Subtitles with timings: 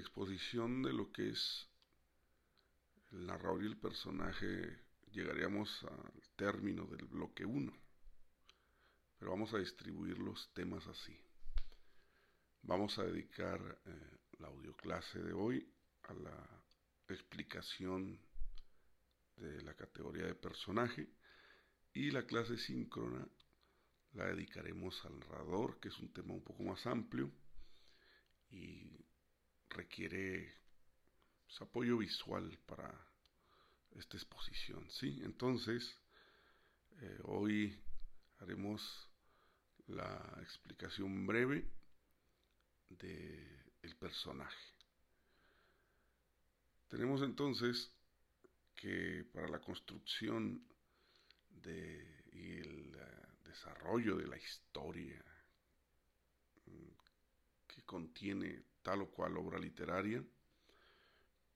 [0.00, 1.68] exposición de lo que es
[3.12, 4.78] el narrador y el personaje
[5.12, 7.72] llegaríamos al término del bloque 1.
[9.18, 11.18] Pero vamos a distribuir los temas así.
[12.62, 15.72] Vamos a dedicar eh, la audioclase de hoy
[16.04, 16.62] a la
[17.08, 18.18] explicación
[19.36, 21.08] de la categoría de personaje
[21.92, 23.26] y la clase síncrona
[24.12, 27.30] la dedicaremos al narrador, que es un tema un poco más amplio
[28.50, 29.09] y
[29.70, 30.52] requiere
[31.46, 32.92] pues, apoyo visual para
[33.92, 34.88] esta exposición.
[34.90, 35.20] ¿sí?
[35.24, 35.98] Entonces,
[37.00, 37.80] eh, hoy
[38.38, 39.08] haremos
[39.86, 41.66] la explicación breve
[42.88, 44.74] del personaje.
[46.88, 47.92] Tenemos entonces
[48.74, 50.64] que para la construcción
[51.48, 55.22] de, y el eh, desarrollo de la historia
[56.66, 56.88] mm,
[57.66, 60.20] que contiene tal o cual obra literaria,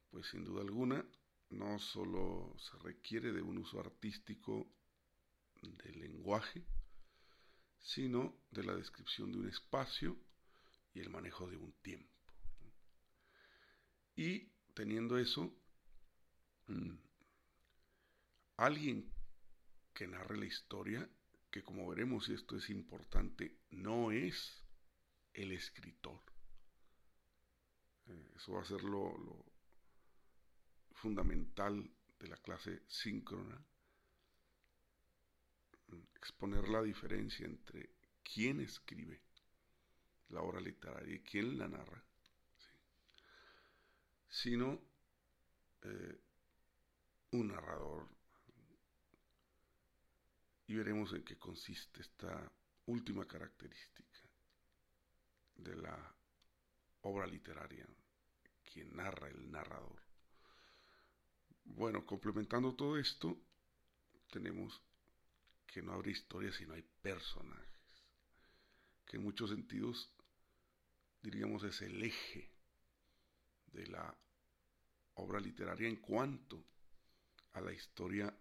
[0.09, 1.05] pues sin duda alguna
[1.51, 4.71] no solo se requiere de un uso artístico
[5.61, 6.65] del lenguaje,
[7.81, 10.17] sino de la descripción de un espacio
[10.93, 12.15] y el manejo de un tiempo.
[14.15, 15.53] Y teniendo eso,
[16.69, 16.95] mm,
[18.59, 19.13] alguien
[19.93, 21.11] que narre la historia,
[21.51, 24.63] que como veremos, y esto es importante, no es
[25.33, 26.34] el escritor.
[28.07, 29.45] Eh, eso va a ser lo,
[30.93, 33.63] fundamental de la clase síncrona,
[36.15, 37.91] exponer la diferencia entre
[38.23, 39.21] quién escribe
[40.31, 42.03] la obra literaria y quién la narra,
[44.29, 44.81] sino
[45.83, 46.21] eh,
[47.33, 48.09] un narrador.
[50.67, 52.51] Y veremos en qué consiste esta
[52.87, 54.21] última característica
[55.57, 56.14] de la
[57.05, 57.87] obra literaria,
[58.73, 60.03] quien narra el narrador.
[61.65, 63.39] Bueno, complementando todo esto,
[64.31, 64.83] tenemos
[65.67, 68.07] que no habrá historia si no hay personajes,
[69.07, 70.11] que en muchos sentidos
[71.23, 72.51] diríamos es el eje
[73.67, 74.17] de la
[75.15, 76.65] obra literaria en cuanto
[77.53, 78.35] a la historia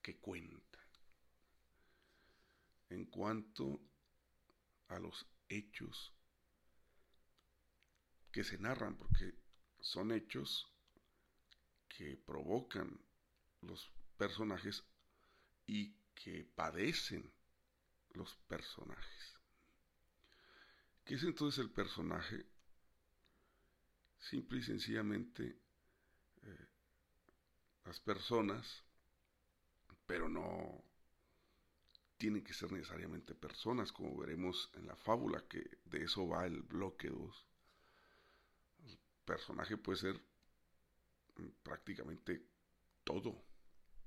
[0.00, 0.78] que cuenta,
[2.90, 3.80] en cuanto
[4.88, 6.12] a los hechos
[8.32, 9.34] que se narran, porque
[9.80, 10.72] son hechos
[11.88, 12.98] que provocan
[13.60, 14.82] los personajes
[15.66, 17.30] y que padecen
[18.14, 19.38] los personajes.
[21.04, 22.46] ¿Qué es entonces el personaje?
[24.18, 25.58] Simple y sencillamente
[26.42, 26.66] eh,
[27.84, 28.84] las personas,
[30.06, 30.84] pero no
[32.16, 36.62] tienen que ser necesariamente personas, como veremos en la fábula, que de eso va el
[36.62, 37.46] bloque 2.
[39.24, 40.20] Personaje puede ser
[41.62, 42.46] prácticamente
[43.04, 43.42] todo.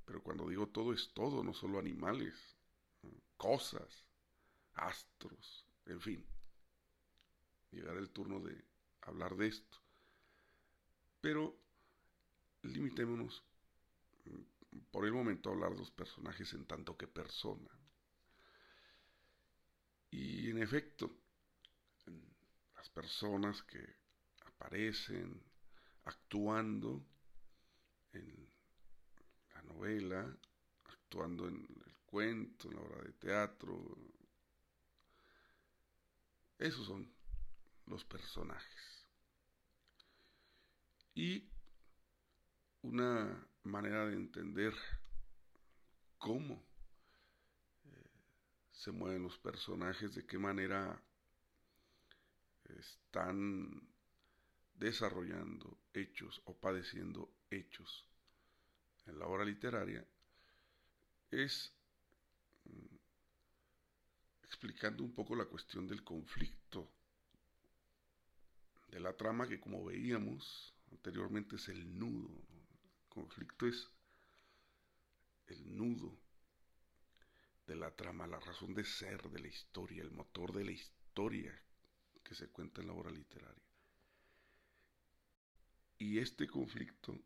[0.06, 2.56] Pero cuando digo todo es todo, no solo animales,
[3.38, 4.06] cosas,
[4.74, 6.26] astros, en fin.
[7.72, 8.64] Llegará el turno de
[9.02, 9.78] hablar de esto.
[11.22, 11.58] Pero
[12.62, 13.44] limitémonos
[14.26, 17.70] mm, por el momento a hablar de los personajes en tanto que persona.
[20.12, 21.12] Y en efecto,
[22.76, 24.05] las personas que
[24.66, 25.44] aparecen
[26.06, 27.06] actuando
[28.14, 28.50] en
[29.54, 30.38] la novela,
[30.86, 31.56] actuando en
[31.86, 33.98] el cuento, en la obra de teatro.
[36.58, 37.08] Esos son
[37.86, 39.06] los personajes.
[41.14, 41.48] Y
[42.82, 44.74] una manera de entender
[46.18, 46.56] cómo
[47.86, 48.10] eh,
[48.72, 51.00] se mueven los personajes, de qué manera
[52.80, 53.95] están
[54.76, 58.08] desarrollando hechos o padeciendo hechos
[59.06, 60.06] en la obra literaria
[61.32, 61.74] es
[62.66, 62.96] mm,
[64.44, 66.92] explicando un poco la cuestión del conflicto
[68.90, 72.30] de la trama que como veíamos anteriormente es el nudo.
[72.30, 73.90] El conflicto es
[75.48, 76.18] el nudo
[77.68, 81.62] de la trama, la razón de ser de la historia, el motor de la historia
[82.24, 83.65] que se cuenta en la obra literaria.
[85.98, 87.18] Y este conflicto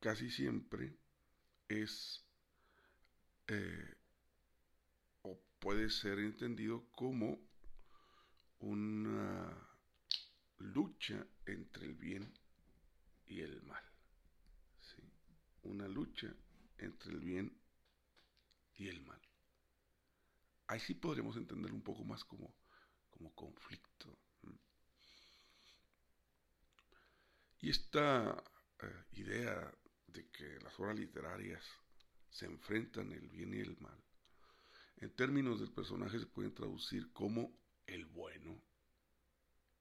[0.00, 0.96] casi siempre
[1.68, 2.24] es
[3.46, 3.94] eh,
[5.22, 7.38] o puede ser entendido como
[8.60, 9.68] una
[10.58, 12.32] lucha entre el bien
[13.26, 13.82] y el mal.
[15.62, 16.34] Una lucha
[16.78, 17.60] entre el bien
[18.74, 19.20] y el mal.
[20.68, 22.54] Ahí sí podremos entender un poco más como,
[23.10, 24.18] como conflicto.
[27.60, 28.42] Y esta
[28.80, 29.72] eh, idea
[30.06, 31.62] de que las obras literarias
[32.30, 34.02] se enfrentan el bien y el mal,
[34.96, 37.52] en términos del personaje se pueden traducir como
[37.86, 38.62] el bueno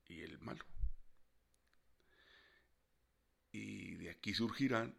[0.05, 0.65] y el malo.
[3.51, 4.95] Y de aquí surgirán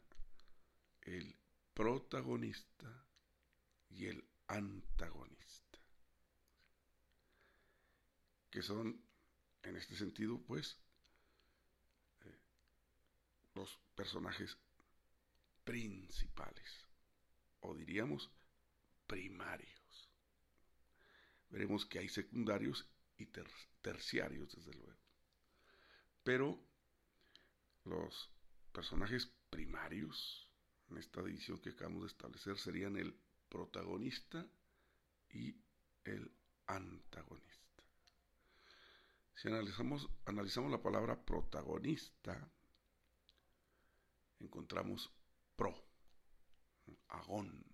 [1.03, 1.37] el
[1.75, 3.07] protagonista
[3.89, 5.79] y el antagonista,
[8.51, 9.05] que son,
[9.63, 10.79] en este sentido, pues,
[13.61, 14.57] los personajes
[15.65, 16.89] principales,
[17.61, 18.31] o diríamos
[19.07, 20.11] primarios.
[21.51, 23.27] Veremos que hay secundarios y
[23.83, 24.99] terciarios, desde luego.
[26.23, 26.59] Pero
[27.85, 28.31] los
[28.73, 30.49] personajes primarios
[30.89, 33.15] en esta división que acabamos de establecer serían el
[33.51, 34.49] protagonista
[35.29, 35.55] y
[36.05, 36.33] el
[36.67, 37.85] antagonista.
[39.35, 42.51] Si analizamos, analizamos la palabra protagonista,
[44.41, 45.13] encontramos
[45.55, 45.75] pro,
[47.09, 47.65] agón,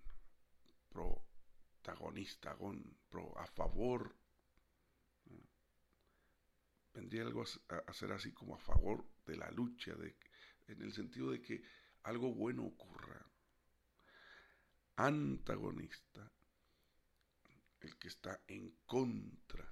[0.88, 4.16] protagonista, agón, pro, a favor.
[6.92, 10.16] Vendría algo a, ser así como a favor de la lucha, de,
[10.66, 11.62] en el sentido de que
[12.02, 13.24] algo bueno ocurra.
[14.96, 16.32] Antagonista,
[17.80, 19.70] el que está en contra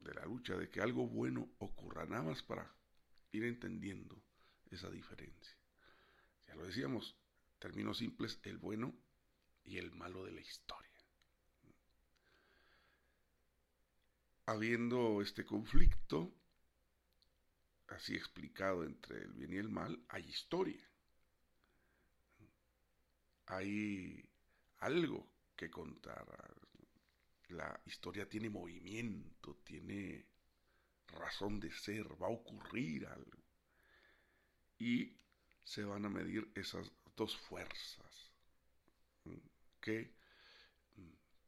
[0.00, 2.74] de la lucha, de que algo bueno ocurra, nada más para
[3.30, 4.20] ir entendiendo
[4.70, 5.56] esa diferencia.
[6.46, 7.16] Ya lo decíamos,
[7.58, 8.94] términos simples, el bueno
[9.64, 10.90] y el malo de la historia.
[14.46, 16.34] Habiendo este conflicto,
[17.88, 20.86] así explicado entre el bien y el mal, hay historia.
[23.46, 24.28] Hay
[24.78, 26.26] algo que contar.
[27.48, 30.26] La historia tiene movimiento, tiene
[31.08, 33.43] razón de ser, va a ocurrir algo.
[34.84, 35.16] Y
[35.64, 38.30] se van a medir esas dos fuerzas
[39.80, 40.12] que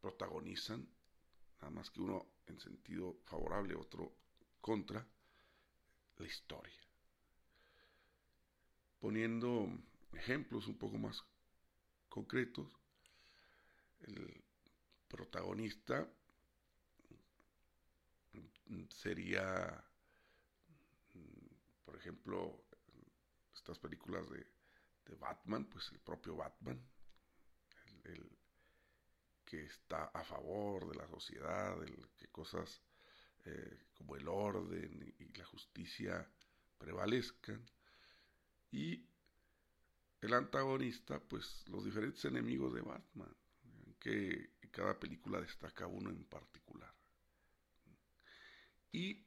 [0.01, 0.89] protagonizan,
[1.61, 4.11] nada más que uno en sentido favorable, otro
[4.63, 5.07] contra,
[6.17, 6.81] la historia.
[9.01, 9.69] Poniendo
[10.15, 11.23] ejemplos un poco más
[12.09, 12.73] concretos,
[14.01, 14.43] el
[15.09, 16.09] protagonista
[18.89, 19.85] sería,
[21.85, 22.66] por ejemplo,
[23.67, 24.47] estas películas de,
[25.19, 26.81] Batman, pues el propio Batman,
[28.05, 28.39] el,
[29.45, 31.77] que está a favor de la sociedad,
[32.17, 32.81] que cosas
[33.45, 36.29] eh, como el orden y la justicia
[36.79, 37.65] prevalezcan.
[38.71, 39.09] Y
[40.21, 43.35] el antagonista, pues los diferentes enemigos de Batman,
[44.01, 46.95] que cada película destaca uno en particular.
[48.93, 49.25] Y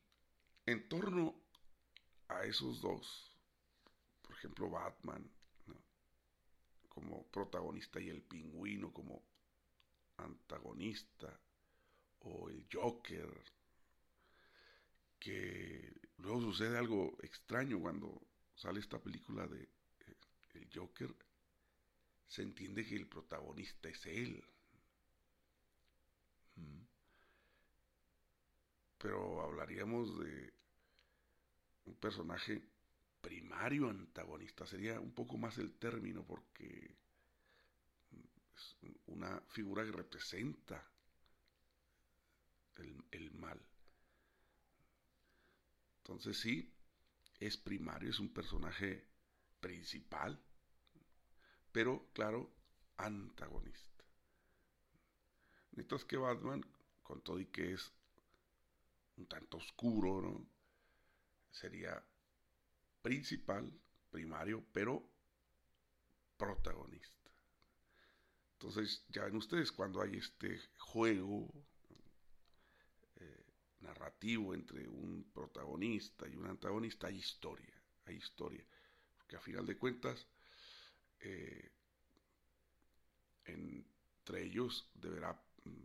[0.65, 1.41] en torno
[2.27, 3.28] a esos dos,
[4.29, 5.27] por ejemplo Batman
[6.87, 9.23] como protagonista y el pingüino como
[10.17, 11.39] antagonista,
[12.19, 13.43] o el Joker
[15.17, 18.21] que luego sucede algo extraño cuando
[18.53, 20.15] sale esta película de eh,
[20.53, 21.15] El Joker,
[22.27, 24.45] se entiende que el protagonista es él.
[26.55, 26.83] Mm.
[28.99, 30.53] Pero hablaríamos de
[31.85, 32.61] un personaje
[33.21, 36.97] primario antagonista, sería un poco más el término porque
[38.55, 40.89] es una figura que representa
[42.75, 43.61] el, el mal.
[45.97, 46.73] Entonces sí,
[47.39, 49.07] es primario, es un personaje
[49.59, 50.41] principal,
[51.71, 52.51] pero claro,
[52.97, 54.03] antagonista.
[55.71, 56.65] Mientras que Batman,
[57.03, 57.93] con todo y que es
[59.17, 60.45] un tanto oscuro, ¿no?
[61.51, 62.03] Sería
[63.01, 63.71] principal,
[64.11, 65.07] primario, pero
[66.37, 67.31] protagonista.
[68.53, 71.49] Entonces, ya ven ustedes, cuando hay este juego
[73.81, 77.73] narrativo entre un protagonista y un antagonista, hay historia,
[78.05, 78.65] hay historia.
[79.17, 80.27] Porque a final de cuentas,
[81.19, 81.71] eh,
[83.45, 85.83] entre ellos deberá mm,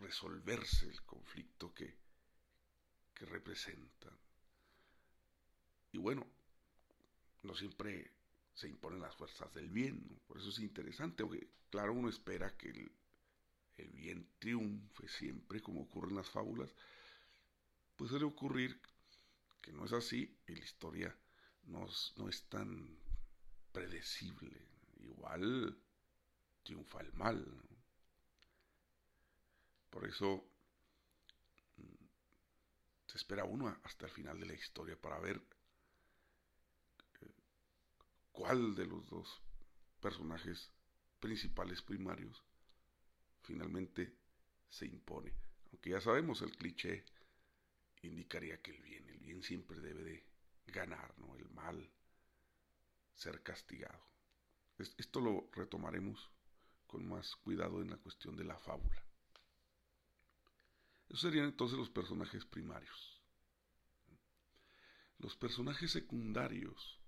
[0.00, 1.96] resolverse el conflicto que,
[3.14, 4.18] que representan.
[5.94, 6.26] Y bueno,
[7.44, 8.10] no siempre
[8.52, 12.70] se imponen las fuerzas del bien, por eso es interesante, aunque claro, uno espera que
[13.76, 16.74] el, bien triunfe siempre, como ocurre en las fábulas,
[17.94, 18.80] pues suele ocurrir
[19.60, 21.16] que no es así y la historia
[21.62, 21.86] no,
[22.16, 22.98] no es tan
[23.70, 24.66] predecible.
[24.98, 25.78] Igual
[26.64, 27.46] triunfa el mal.
[29.90, 30.44] Por eso
[31.76, 32.04] mm,
[33.06, 35.40] se espera uno hasta el final de la historia para ver
[38.34, 39.40] cuál de los dos
[40.00, 40.70] personajes
[41.20, 42.44] principales primarios
[43.42, 44.12] finalmente
[44.68, 45.32] se impone.
[45.70, 47.04] Aunque ya sabemos el cliché
[48.02, 50.26] indicaría que el bien, el bien siempre debe de
[50.66, 51.36] ganar, ¿no?
[51.36, 51.90] El mal
[53.14, 54.04] ser castigado.
[54.78, 56.30] Esto lo retomaremos
[56.86, 59.06] con más cuidado en la cuestión de la fábula.
[61.08, 63.22] Esos serían entonces los personajes primarios.
[65.18, 67.00] Los personajes secundarios,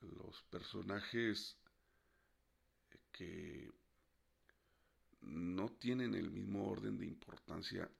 [0.00, 1.56] los personajes
[3.12, 3.72] que
[5.22, 7.90] no tienen el mismo orden de importancia,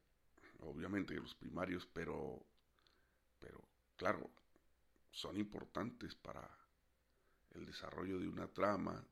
[0.60, 2.44] obviamente, que los primarios, pero,
[3.40, 4.30] pero claro,
[5.10, 6.48] son importantes para
[7.54, 9.02] el desarrollo de una trama.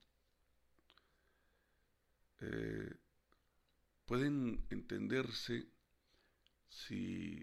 [2.40, 2.94] Eh,
[4.04, 5.66] pueden entenderse
[6.68, 7.42] si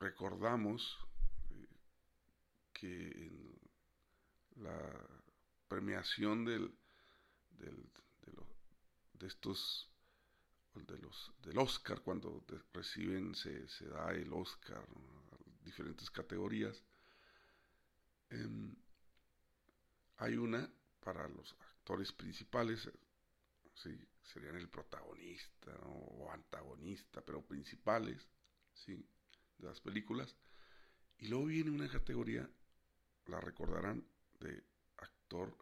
[0.00, 0.98] recordamos
[1.50, 1.66] eh,
[2.72, 3.47] que en
[4.58, 5.08] la
[5.68, 6.74] premiación del,
[7.50, 9.90] de, estos
[10.74, 14.86] de los del Oscar cuando reciben se, da el Oscar
[15.64, 16.82] diferentes categorías.
[18.30, 18.76] Em,
[20.18, 22.88] hay una para los actores principales
[23.74, 28.28] sí serían el protagonista o antagonista pero principales
[28.72, 28.94] sí
[29.58, 30.36] de las películas.
[31.18, 32.48] Y luego viene una categoría
[33.26, 34.06] la recordarán
[34.40, 34.64] de
[34.96, 35.56] actor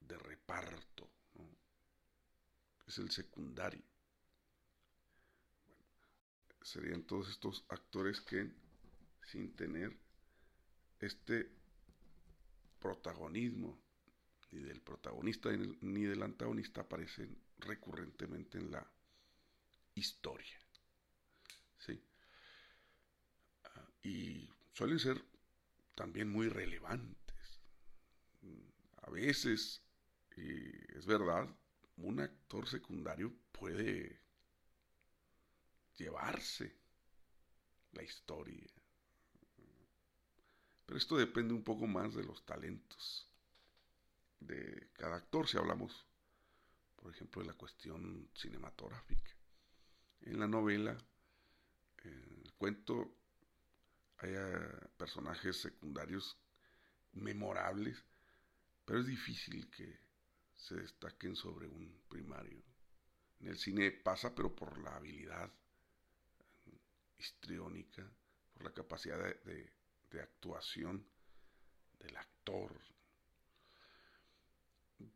[0.00, 1.10] de reparto.
[2.86, 3.82] Es el secundario.
[6.62, 8.50] serían todos estos actores que,
[9.24, 9.96] sin tener
[11.00, 11.50] este
[12.78, 13.78] protagonismo,
[14.50, 18.86] ni del protagonista ni del antagonista, aparecen recurrentemente en la
[19.94, 20.58] historia.
[21.78, 22.02] ¿Sí?
[24.02, 25.22] Y suelen ser
[25.98, 27.60] también muy relevantes.
[29.02, 29.82] A veces
[30.36, 31.48] y es verdad,
[31.96, 34.20] un actor secundario puede
[35.96, 36.76] llevarse
[37.90, 38.70] la historia.
[40.86, 43.28] Pero esto depende un poco más de los talentos
[44.38, 46.06] de cada actor, si hablamos,
[46.94, 49.32] por ejemplo, de la cuestión cinematográfica.
[50.20, 50.96] En la novela,
[52.04, 53.17] el cuento,
[54.18, 54.34] hay
[54.96, 56.36] personajes secundarios
[57.12, 58.04] memorables,
[58.84, 59.98] pero es difícil que
[60.54, 62.62] se destaquen sobre un primario.
[63.40, 65.50] En el cine pasa, pero por la habilidad
[67.16, 68.08] histriónica,
[68.54, 69.72] por la capacidad de,
[70.20, 71.06] actuación
[72.00, 72.72] del actor.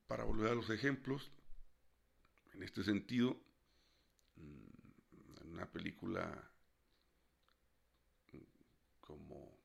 [0.07, 1.33] Para volver a los ejemplos,
[2.53, 3.41] en este sentido,
[4.37, 6.52] mm, en una película
[9.13, 9.59] como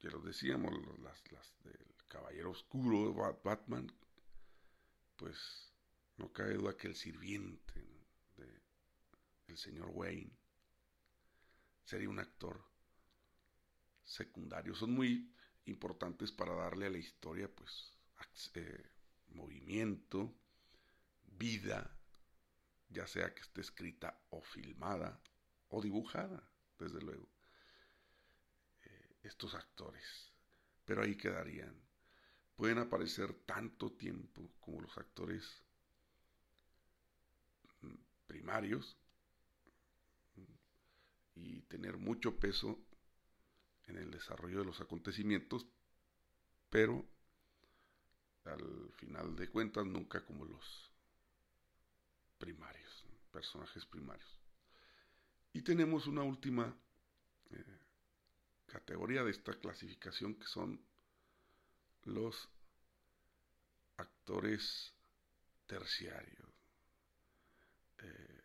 [0.00, 3.90] ya lo decíamos, las, las del Caballero Oscuro, Batman,
[5.16, 5.72] pues
[6.18, 7.86] no cabe duda que el sirviente
[9.46, 10.30] del señor Wayne
[11.84, 12.62] sería un actor
[14.04, 14.74] secundario.
[14.74, 17.98] Son muy importantes para darle a la historia, pues,
[18.54, 18.90] eh,
[19.28, 20.34] movimiento,
[21.24, 21.98] vida,
[22.90, 25.18] ya sea que esté escrita o filmada
[25.68, 26.46] o dibujada,
[26.78, 27.39] desde luego,
[29.22, 30.32] estos actores.
[30.84, 31.90] Pero ahí quedarían
[32.60, 35.62] pueden aparecer tanto tiempo como los actores
[38.26, 38.98] primarios
[41.34, 42.78] y tener mucho peso
[43.86, 45.66] en el desarrollo de los acontecimientos,
[46.68, 47.02] pero
[48.44, 50.92] al final de cuentas nunca como los
[52.36, 54.38] primarios, personajes primarios.
[55.54, 56.76] Y tenemos una última
[57.52, 57.79] eh,
[58.70, 60.80] categoría de esta clasificación que son
[62.04, 62.48] los
[63.96, 64.94] actores
[65.66, 66.48] terciarios,
[67.98, 68.42] eh,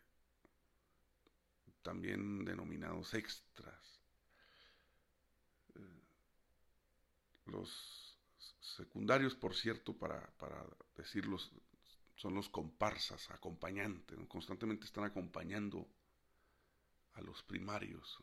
[1.82, 4.00] también denominados extras.
[5.74, 6.02] Eh,
[7.46, 8.18] los
[8.60, 10.28] secundarios, por cierto, para,
[10.96, 11.52] decirlos,
[12.16, 15.86] son los comparsas, acompañantes, constantemente están acompañando
[17.14, 18.18] a los primarios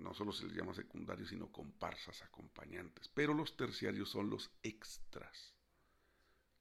[0.00, 3.08] no solo se les llama secundarios, sino comparsas, acompañantes.
[3.08, 5.54] Pero los terciarios son los extras.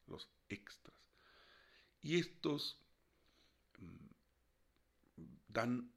[0.08, 0.98] Los extras.
[2.02, 2.80] Y estos
[3.80, 5.92] mm, dan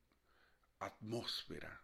[0.81, 1.81] atmósfera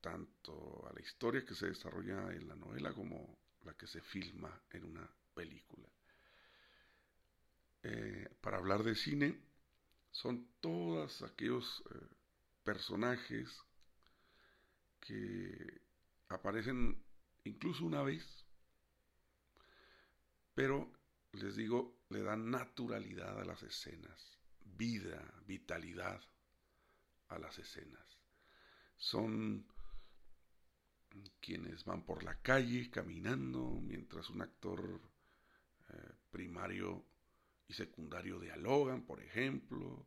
[0.00, 4.62] tanto a la historia que se desarrolla en la novela como la que se filma
[4.70, 5.88] en una película.
[7.84, 9.40] Eh, para hablar de cine,
[10.10, 11.98] son todos aquellos eh,
[12.64, 13.60] personajes
[15.02, 15.82] que
[16.28, 17.04] aparecen
[17.44, 18.46] incluso una vez,
[20.54, 20.92] pero
[21.32, 26.20] les digo, le dan naturalidad a las escenas, vida, vitalidad
[27.28, 28.06] a las escenas.
[28.96, 29.66] Son
[31.40, 35.00] quienes van por la calle caminando mientras un actor
[35.88, 37.04] eh, primario
[37.66, 40.06] y secundario dialogan, por ejemplo.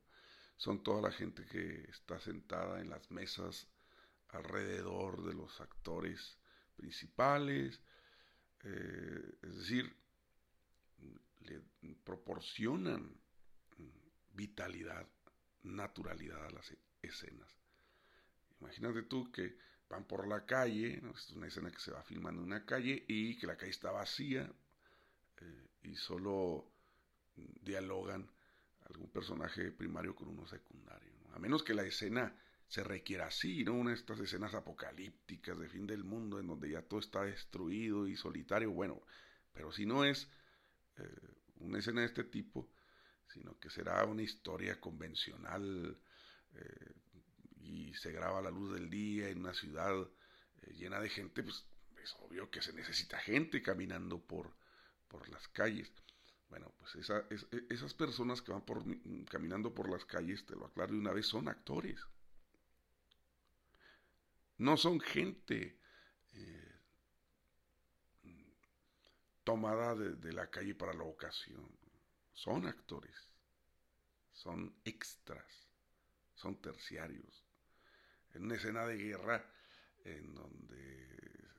[0.58, 3.68] Son toda la gente que está sentada en las mesas
[4.36, 6.38] alrededor de los actores
[6.76, 7.82] principales.
[8.64, 9.96] Eh, es decir,
[11.42, 11.62] le
[12.04, 13.20] proporcionan
[14.36, 15.08] vitalidad,
[15.64, 17.56] naturalidad a las escenas.
[18.60, 19.58] Imagínate tú que
[19.90, 23.38] van por la calle, es una escena que se va filmando en una calle y
[23.38, 24.52] que la calle está vacía
[25.42, 26.72] eh, y solo
[27.36, 28.30] dialogan
[28.88, 31.14] algún personaje primario con uno secundario.
[31.34, 32.36] A menos que la escena
[32.68, 33.74] se requiera así, ¿no?
[33.74, 38.08] Una de estas escenas apocalípticas de fin del mundo en donde ya todo está destruido
[38.08, 39.02] y solitario, bueno,
[39.54, 40.30] pero si no es
[40.98, 42.70] eh, una escena de este tipo,
[43.28, 45.98] sino que será una historia convencional
[46.54, 46.94] eh,
[47.58, 49.94] y se graba a la luz del día en una ciudad
[50.62, 51.66] eh, llena de gente, pues
[52.04, 54.56] es obvio que se necesita gente caminando por,
[55.08, 55.92] por las calles.
[56.50, 58.84] Bueno, pues esa, e, esas personas que van por,
[59.30, 62.00] caminando por las calles, te lo aclaro de una vez, son actores.
[64.58, 65.80] No son gente
[66.34, 66.80] eh,
[69.44, 71.70] tomada de, la calle para la ocasión.
[72.34, 73.16] Son actores.
[74.32, 75.70] Son extras.
[76.34, 77.46] Son terciarios.
[78.34, 79.46] En una escena de guerra
[80.04, 81.06] en donde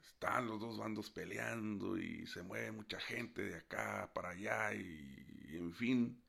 [0.02, 5.56] están los dos bandos peleando y se mueve mucha gente de acá para allá y,
[5.56, 6.22] en fin,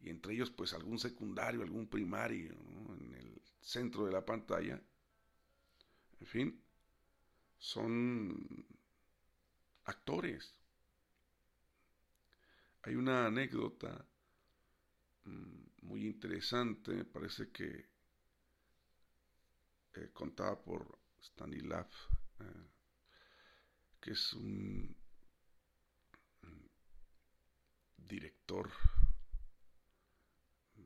[0.00, 4.80] y entre ellos pues algún secundario, algún primario en el centro de la pantalla,
[6.24, 6.64] en fin,
[7.58, 8.66] son
[9.84, 10.58] actores.
[12.82, 14.06] Hay una anécdota
[15.24, 17.90] mm, muy interesante, parece que
[19.92, 21.90] eh, contada por Stanislav
[22.40, 22.68] eh,
[24.00, 24.96] que es un
[27.98, 28.70] director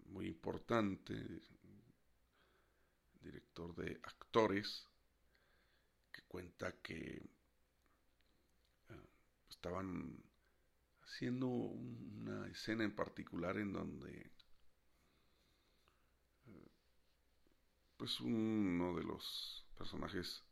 [0.06, 1.14] muy importante,
[3.20, 4.87] director de actores,
[6.28, 7.22] cuenta que
[8.88, 9.08] eh,
[9.48, 10.22] estaban
[11.02, 14.30] haciendo una escena en particular en donde
[16.46, 16.70] eh,
[17.96, 20.44] pues uno de los personajes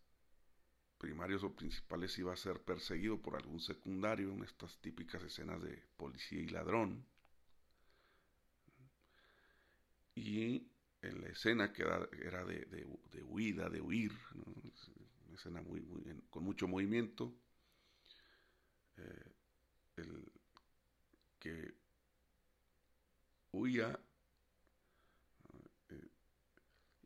[0.98, 5.82] primarios o principales iba a ser perseguido por algún secundario en estas típicas escenas de
[5.96, 7.06] policía y ladrón.
[10.14, 10.70] Y
[11.02, 15.05] en la escena que era, de, huida, de huir, una
[15.36, 15.82] escena muy,
[16.30, 17.34] con mucho movimiento,
[18.96, 19.32] eh,
[19.96, 20.32] el
[21.38, 21.74] que
[23.52, 23.98] huía
[25.88, 26.08] eh,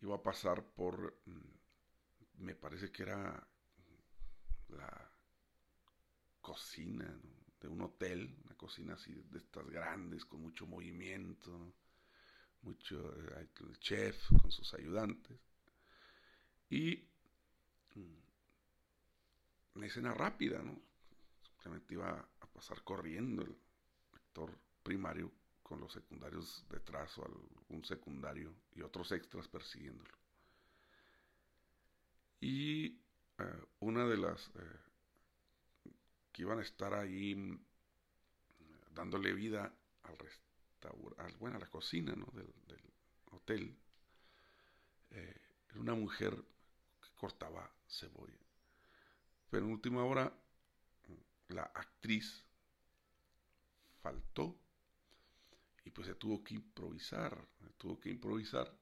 [0.02, 3.46] iba a pasar por, mm, me parece que era
[4.68, 5.10] la
[6.40, 7.20] cocina
[7.60, 11.74] de un hotel, una cocina así de estas grandes, con mucho movimiento,
[12.62, 15.38] mucho eh, el chef con sus ayudantes.
[16.70, 17.08] Y
[17.94, 18.19] mm,
[19.80, 20.78] una escena rápida, ¿no?
[21.42, 23.56] Simplemente iba a pasar corriendo el
[24.12, 30.18] actor primario con los secundarios detrás o algún secundario y otros extras persiguiéndolo.
[32.40, 32.88] Y
[33.38, 34.80] eh, una de las eh,
[36.30, 37.58] que iban a estar ahí mm,
[38.90, 42.52] dándole vida al restaurante, bueno, a la cocina del,
[43.30, 43.74] hotel,
[45.12, 45.40] eh,
[45.70, 46.36] era una mujer
[47.00, 48.49] que cortaba cebolla.
[49.50, 50.32] Pero en última hora,
[51.48, 52.44] la actriz
[54.00, 54.56] faltó
[55.84, 58.72] y pues se tuvo que improvisar, tuvo que improvisar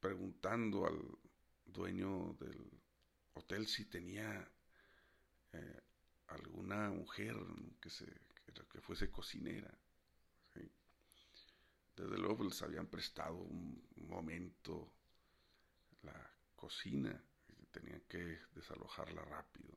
[0.00, 0.98] preguntando al,
[1.72, 2.70] dueño del
[3.34, 4.46] hotel si tenía
[5.52, 5.80] eh,
[6.28, 7.34] alguna mujer
[7.80, 8.06] que, se,
[8.70, 9.72] que, fuese cocinera.
[11.96, 14.92] Desde luego les habían prestado un momento
[16.02, 17.22] la cocina
[17.72, 19.72] y tenían que desalojarla rápido.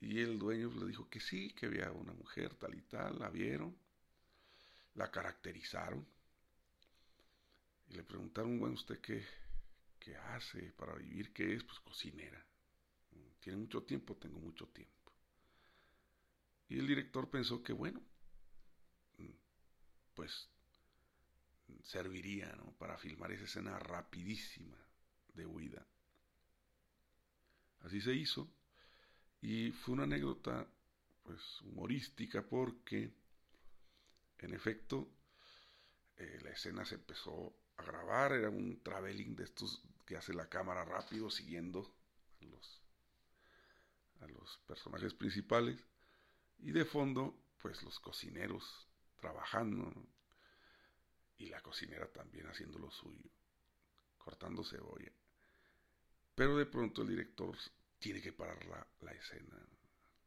[0.00, 3.30] Y el dueño le dijo que sí, que había una mujer tal y tal, la
[3.30, 3.76] vieron,
[4.94, 6.06] la caracterizaron
[7.88, 9.24] y le preguntaron, bueno, ¿usted qué,
[10.06, 11.32] ¿Qué hace para vivir?
[11.32, 11.64] ¿Qué es?
[11.64, 12.40] Pues cocinera.
[13.40, 15.12] Tiene mucho tiempo, tengo mucho tiempo.
[16.68, 18.00] Y el director pensó que, bueno,
[20.14, 20.48] pues
[21.82, 22.72] serviría ¿no?
[22.78, 24.78] para filmar esa escena rapidísima
[25.34, 25.84] de huida.
[27.86, 28.50] Así se hizo.
[29.40, 30.66] Y fue una anécdota
[31.22, 33.12] pues humorística porque
[34.38, 35.08] en efecto
[36.16, 40.48] eh, la escena se empezó a grabar, era un traveling de estos que hace la
[40.48, 41.94] cámara rápido siguiendo
[42.40, 42.82] a los,
[44.20, 45.80] a los personajes principales.
[46.58, 49.92] Y de fondo pues los cocineros trabajando
[51.38, 53.30] y la cocinera también haciendo lo suyo,
[54.18, 55.12] cortando cebolla.
[56.36, 57.56] Pero de pronto el director
[57.98, 58.64] tiene que parar
[59.00, 59.58] la, escena.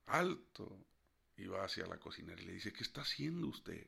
[0.07, 0.85] Alto.
[1.37, 3.87] Y va hacia la cocinera y le dice, ¿qué está haciendo usted?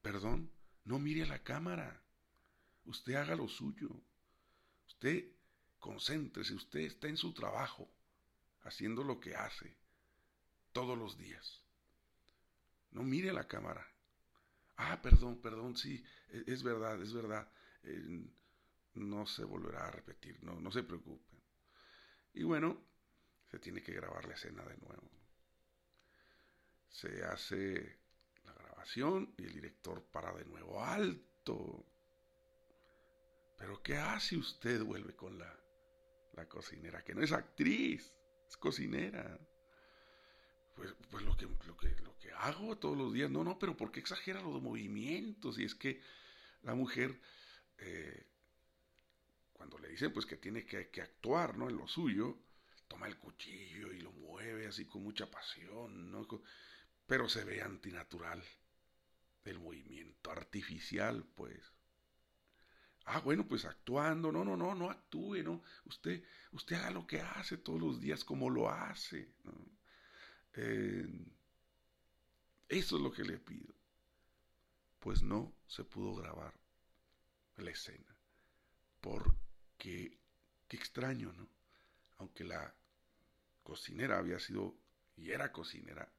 [0.00, 0.52] Perdón,
[0.84, 2.00] no mire a la cámara.
[2.84, 3.88] Usted haga lo suyo.
[4.86, 5.32] Usted
[5.80, 7.90] concéntrese, usted está en su trabajo,
[8.62, 9.76] haciendo lo que hace
[10.72, 11.62] todos los días.
[12.92, 13.84] No mire a la cámara.
[14.76, 17.48] Ah, perdón, perdón, sí, e, es verdad, es verdad.
[18.94, 21.36] No se volverá a repetir, no, no se preocupe.
[22.32, 22.84] Y bueno,
[23.50, 25.10] se tiene que grabar la escena de nuevo.
[26.88, 28.00] Se hace
[28.44, 31.84] la grabación y el director para de nuevo alto.
[33.56, 34.82] Pero ¿qué hace usted?
[34.82, 35.58] Vuelve con la,
[36.34, 38.12] la cocinera, que no es actriz,
[38.48, 39.38] es cocinera.
[40.74, 43.76] Pues, pues lo, que, lo, que, lo que hago todos los días, no, no, pero
[43.76, 45.58] ¿por qué exagera los movimientos?
[45.58, 46.00] Y es que
[46.62, 47.20] la mujer
[47.78, 48.26] eh,
[49.64, 51.70] cuando le dicen pues que tiene que, actuar, ¿no?
[51.70, 52.36] En lo suyo,
[52.86, 56.28] toma el cuchillo y lo mueve así con mucha pasión, ¿no?
[57.06, 58.44] Pero se ve antinatural
[59.44, 61.72] el movimiento artificial, pues.
[63.06, 65.62] Ah, bueno, pues actuando, no, no, no, no actúe, no.
[65.86, 66.22] Usted,
[66.52, 69.32] usted haga lo que hace todos los días como lo hace.
[70.52, 71.06] Eh,
[72.68, 73.74] eso es lo que le pido.
[74.98, 76.52] Pues no se pudo grabar
[77.56, 78.14] la escena.
[79.84, 80.18] Porque
[80.66, 81.46] qué, extraño, ¿no?
[82.16, 82.74] Aunque la
[83.62, 84.74] cocinera había sido
[85.14, 86.10] y era cocinera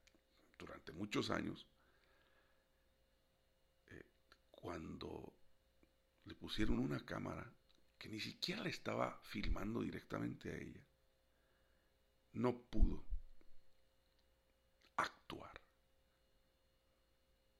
[0.56, 1.65] durante muchos años,
[3.88, 4.06] eh,
[4.51, 5.34] cuando
[6.25, 7.51] le pusieron una cámara
[7.97, 10.86] que ni siquiera le estaba filmando directamente a ella,
[12.34, 13.04] no pudo
[14.97, 15.60] actuar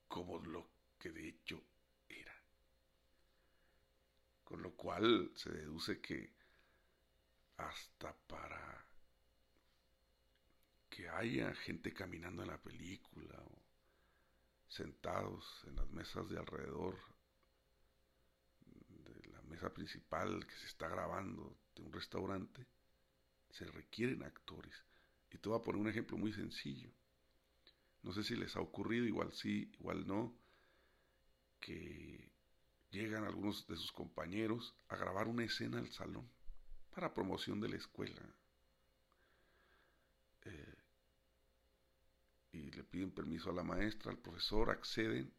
[0.06, 0.68] como lo
[1.00, 1.60] que de hecho
[4.46, 6.32] con lo cual se deduce que
[7.56, 8.86] hasta para
[10.88, 13.62] que haya gente caminando en la película o
[14.68, 16.96] sentados en las mesas de alrededor
[18.60, 22.64] de la mesa principal que se está grabando de un restaurante,
[23.50, 24.84] se requieren actores.
[25.32, 26.92] Y te voy a poner un ejemplo muy sencillo.
[28.04, 30.38] No sé si les ha ocurrido, igual sí, igual no,
[31.58, 32.35] que
[32.96, 36.28] llegan algunos de sus compañeros a grabar una escena al salón
[36.94, 38.22] para promoción de la escuela.
[40.44, 40.74] Eh,
[42.52, 45.30] y le piden permiso a la maestra, al profesor, acceden.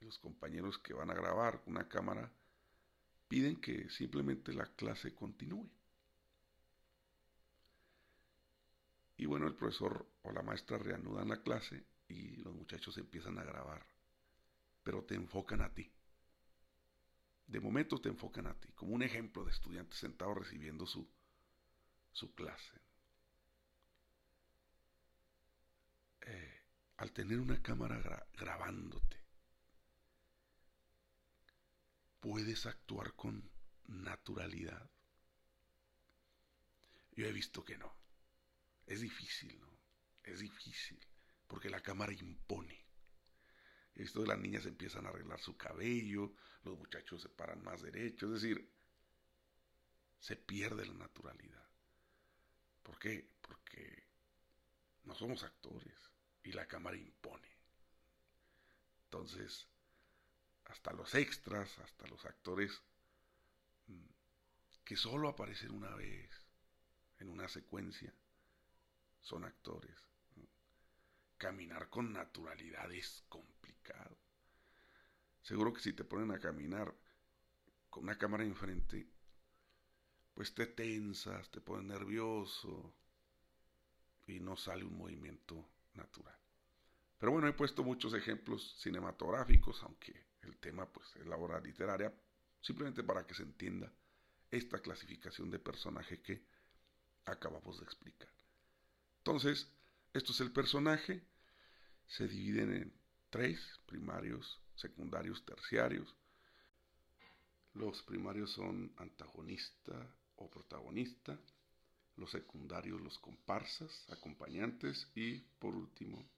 [0.00, 2.32] Y los compañeros que van a grabar una cámara
[3.28, 5.68] piden que simplemente la clase continúe.
[9.18, 13.44] Y bueno, el profesor o la maestra reanudan la clase y los muchachos empiezan a
[13.44, 13.84] grabar,
[14.84, 15.90] pero te enfocan a ti
[17.48, 21.08] de momento te enfocan a ti, como un ejemplo de estudiante sentado recibiendo su,
[22.12, 22.80] su clase.
[26.20, 26.62] Eh,
[26.98, 29.16] al tener una cámara grabándote,
[32.20, 33.50] puedes actuar con
[33.86, 34.90] naturalidad.
[37.12, 37.96] Yo he visto que no.
[38.86, 39.68] Es difícil, ¿no?
[40.22, 41.00] Es difícil,
[41.46, 42.87] porque la cámara impone.
[43.98, 46.32] Esto de las niñas empiezan a arreglar su cabello,
[46.62, 48.72] los muchachos se paran más derechos, es decir,
[50.20, 51.66] se pierde la naturalidad.
[52.84, 53.28] ¿Por qué?
[53.42, 54.06] Porque
[55.02, 55.98] no somos actores
[56.44, 57.48] y la cámara impone.
[59.04, 59.66] Entonces,
[60.66, 62.80] hasta los extras, hasta los actores
[63.88, 64.06] mm,
[64.84, 66.30] que solo aparecen una vez
[67.18, 68.14] en una secuencia,
[69.20, 69.96] son actores.
[71.36, 73.57] Caminar con naturalidad es complicado.
[75.42, 76.94] Seguro que si te ponen a caminar
[77.88, 79.08] con una cámara enfrente,
[80.34, 82.94] pues te tensas, te pones nervioso
[84.26, 86.38] y no sale un movimiento natural.
[87.18, 92.12] Pero bueno, he puesto muchos ejemplos cinematográficos, aunque el tema pues es la obra literaria,
[92.60, 93.92] simplemente para que se entienda
[94.50, 96.46] esta clasificación de personaje que
[97.24, 98.32] acabamos de explicar.
[99.18, 99.72] Entonces,
[100.12, 101.26] esto es el personaje.
[102.06, 102.97] Se dividen en
[103.30, 106.14] tres primarios, secundarios, terciarios.
[107.74, 111.38] Los primarios son antagonista o protagonista,
[112.16, 116.28] los secundarios los comparsas, acompañantes y por último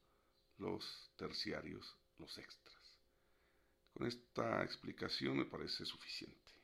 [0.58, 2.98] los terciarios, los extras.
[3.94, 6.59] Con esta explicación me parece suficiente.